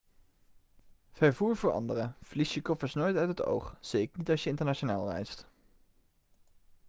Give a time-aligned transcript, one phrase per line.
[1.11, 5.09] vervoer voor anderen verlies je koffers nooit uit het oog zeker niet als je internationaal
[5.09, 5.47] reist